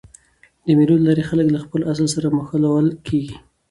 [0.65, 3.35] د مېلو له لاري خلک له خپل اصل سره مښلول کېږي.